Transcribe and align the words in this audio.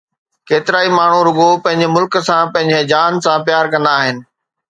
ڪيترائي 0.47 0.89
ماڻھو 0.97 1.19
رڳو 1.27 1.49
پنھنجي 1.63 1.87
ملڪ 1.95 2.13
سان 2.27 2.43
پنھنجي 2.53 2.81
جان 2.91 3.11
سان 3.23 3.37
پيار 3.47 3.65
ڪندا 3.71 3.91
آھن 4.01 4.15